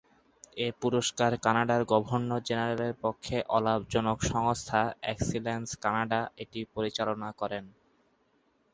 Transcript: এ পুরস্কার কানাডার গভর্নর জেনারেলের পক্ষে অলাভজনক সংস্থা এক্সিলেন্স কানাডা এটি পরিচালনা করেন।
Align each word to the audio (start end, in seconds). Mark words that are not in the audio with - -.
এ 0.57 0.77
পুরস্কার 0.81 1.31
কানাডার 1.45 1.81
গভর্নর 1.91 2.41
জেনারেলের 2.47 2.93
পক্ষে 3.03 3.37
অলাভজনক 3.49 4.17
সংস্থা 4.31 4.81
এক্সিলেন্স 5.05 5.67
কানাডা 5.83 6.21
এটি 6.37 6.59
পরিচালনা 6.75 7.29
করেন। 7.41 7.65